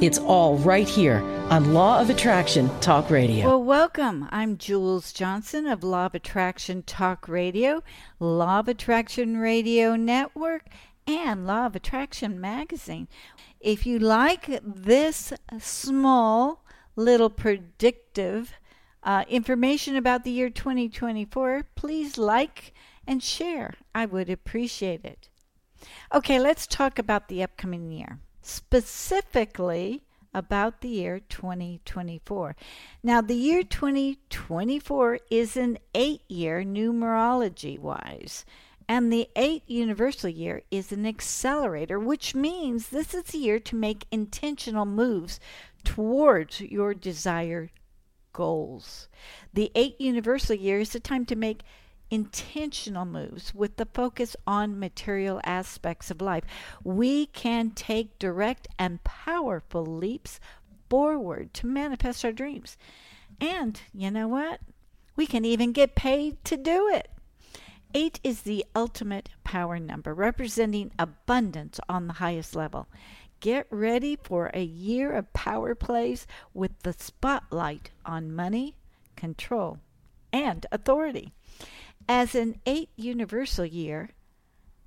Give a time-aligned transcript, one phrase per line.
[0.00, 1.18] It's all right here
[1.50, 3.46] on Law of Attraction Talk Radio.
[3.46, 4.28] Well, welcome.
[4.30, 7.82] I'm Jules Johnson of Law of Attraction Talk Radio,
[8.18, 10.66] Law of Attraction Radio Network,
[11.06, 13.06] and Law of Attraction Magazine.
[13.60, 16.64] If you like this small
[16.96, 18.54] little predictive
[19.04, 22.72] uh, information about the year 2024, please like
[23.06, 23.74] and share.
[23.94, 25.28] I would appreciate it.
[26.12, 30.02] Okay, let's talk about the upcoming year specifically
[30.34, 32.56] about the year 2024.
[33.02, 38.44] Now, the year 2024 is an eight year numerology wise,
[38.88, 43.76] and the eight universal year is an accelerator, which means this is the year to
[43.76, 45.38] make intentional moves
[45.84, 47.70] towards your desired
[48.32, 49.08] goals.
[49.52, 51.62] The eight universal year is the time to make
[52.12, 56.44] intentional moves with the focus on material aspects of life,
[56.84, 60.38] we can take direct and powerful leaps
[60.90, 62.76] forward to manifest our dreams.
[63.40, 64.60] And you know what?
[65.16, 67.08] We can even get paid to do it.
[67.94, 72.88] Eight is the ultimate power number, representing abundance on the highest level.
[73.40, 78.76] Get ready for a year of power plays with the spotlight on money,
[79.16, 79.78] control,
[80.32, 81.32] and authority.
[82.08, 84.10] As an eight universal year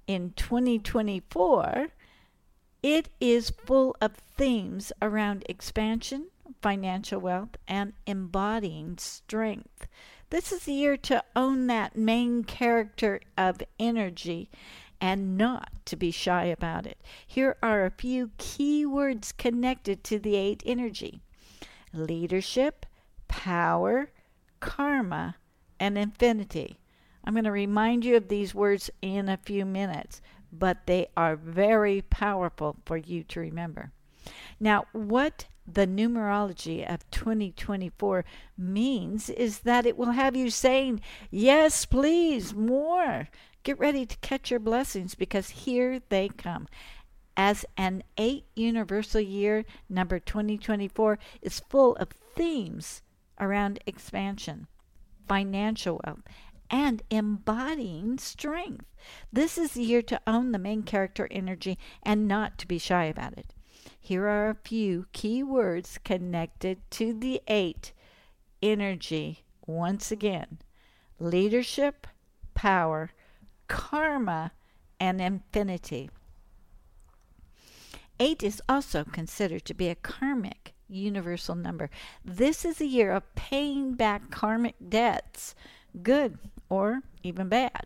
[0.08, 1.88] in 2024,
[2.84, 6.28] it is full of themes around expansion,
[6.62, 9.88] financial wealth, and embodying strength.
[10.30, 14.50] This is the year to own that main character of energy
[15.00, 17.00] and not to be shy about it.
[17.26, 21.22] Here are a few key words connected to the eight energy
[21.94, 22.86] leadership,
[23.28, 24.12] power,
[24.60, 25.38] karma,
[25.80, 26.78] and infinity.
[27.26, 30.22] I'm going to remind you of these words in a few minutes,
[30.52, 33.92] but they are very powerful for you to remember.
[34.60, 38.24] Now, what the numerology of 2024
[38.58, 43.30] means is that it will have you saying, Yes, please, more.
[43.64, 46.68] Get ready to catch your blessings because here they come.
[47.36, 53.02] As an eight universal year, number 2024 is full of themes
[53.40, 54.68] around expansion,
[55.28, 56.22] financial wealth,
[56.76, 58.86] and embodying strength.
[59.32, 63.06] This is the year to own the main character energy and not to be shy
[63.06, 63.54] about it.
[63.98, 67.94] Here are a few key words connected to the eight
[68.62, 70.58] energy once again
[71.18, 72.08] leadership,
[72.56, 73.12] power,
[73.70, 74.52] karma,
[75.00, 76.10] and infinity.
[78.20, 81.90] Eight is also considered to be a karmic universal number.
[82.26, 85.56] This is a year of paying back karmic debts,
[86.04, 86.38] good
[86.70, 87.86] or even bad.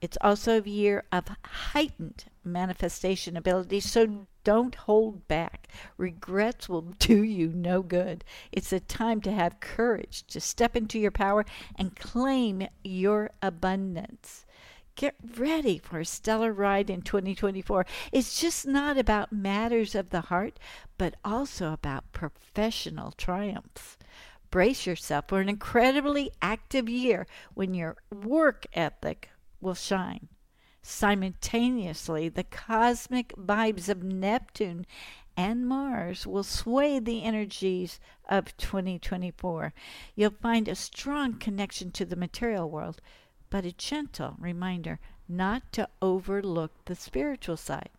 [0.00, 5.68] It's also a year of heightened manifestation ability, so don't hold back.
[5.96, 8.24] Regrets will do you no good.
[8.52, 11.44] It's a time to have courage to step into your power
[11.76, 14.46] and claim your abundance.
[14.94, 17.86] Get ready for a stellar ride in 2024.
[18.10, 20.58] It's just not about matters of the heart,
[20.96, 23.96] but also about professional triumphs.
[24.50, 29.28] Brace yourself for an incredibly active year when your work ethic
[29.60, 30.28] will shine.
[30.80, 34.86] Simultaneously, the cosmic vibes of Neptune
[35.36, 39.74] and Mars will sway the energies of 2024.
[40.16, 43.02] You'll find a strong connection to the material world,
[43.50, 44.98] but a gentle reminder
[45.28, 47.90] not to overlook the spiritual side.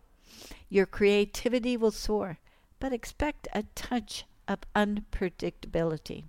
[0.67, 2.39] Your creativity will soar,
[2.79, 6.23] but expect a touch of unpredictability.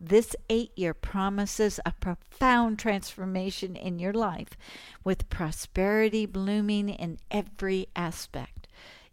[0.00, 4.56] This eight year promises a profound transformation in your life
[5.02, 8.68] with prosperity blooming in every aspect.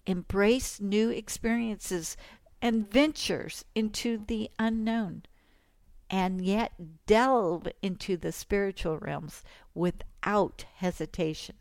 [0.05, 2.15] Embrace new experiences
[2.61, 5.23] and ventures into the unknown,
[6.09, 6.73] and yet
[7.07, 9.43] delve into the spiritual realms
[9.73, 11.55] without hesitation.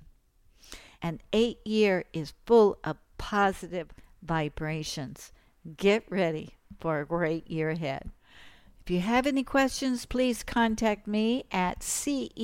[1.00, 3.88] An eight year is full of positive
[4.22, 5.32] vibrations.
[5.76, 8.10] Get ready for a great year ahead.
[8.84, 12.42] If you have any questions, please contact me at ceojuliej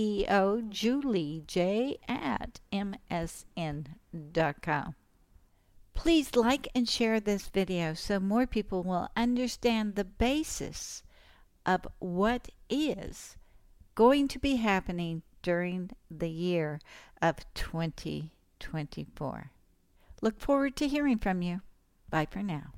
[2.08, 3.84] at msn.com.
[5.92, 11.02] Please like and share this video so more people will understand the basis
[11.66, 13.36] of what is
[13.94, 16.80] going to be happening during the year
[17.20, 19.50] of 2024.
[20.22, 21.60] Look forward to hearing from you.
[22.08, 22.72] Bye for now.